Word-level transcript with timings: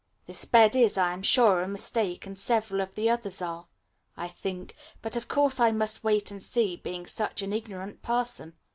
This 0.25 0.45
bed 0.45 0.75
is, 0.75 0.97
I 0.97 1.13
am 1.13 1.21
sure, 1.21 1.61
a 1.61 1.67
mistake, 1.67 2.25
and 2.25 2.35
several 2.35 2.81
of 2.81 2.95
the 2.95 3.07
others 3.07 3.39
are, 3.39 3.67
I 4.17 4.29
think, 4.29 4.73
but 5.03 5.15
of 5.15 5.27
course 5.27 5.59
I 5.59 5.69
must 5.69 6.03
wait 6.03 6.31
and 6.31 6.41
see, 6.41 6.75
being 6.75 7.05
such 7.05 7.43
an 7.43 7.53
ignorant 7.53 8.01
person. 8.01 8.55